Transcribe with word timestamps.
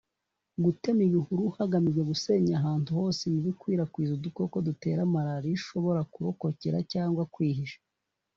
gutema 0.63 1.01
ibihuru 1.09 1.43
hagamijwe 1.57 2.01
gusenya 2.11 2.53
ahantu 2.61 2.89
hose 2.99 3.19
imibu 3.23 3.47
ikwirakwiza 3.53 4.11
udukoko 4.15 4.55
dutera 4.67 5.01
malariya 5.13 5.55
ishobora 5.59 6.01
kororokera 6.13 6.77
cyangwa 6.93 7.23
kwihisha 7.33 7.77